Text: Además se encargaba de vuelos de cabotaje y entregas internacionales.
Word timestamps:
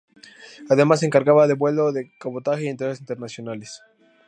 Además 0.67 1.01
se 1.01 1.05
encargaba 1.05 1.45
de 1.45 1.53
vuelos 1.53 1.93
de 1.93 2.11
cabotaje 2.17 2.63
y 2.63 2.69
entregas 2.69 2.99
internacionales. 3.01 3.83